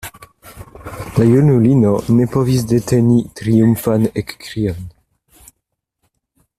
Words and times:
La 1.19 1.25
junulino 1.31 1.91
ne 2.15 2.25
povis 2.35 2.65
deteni 2.71 3.17
triumfan 3.41 4.09
ekkrion. 4.23 4.81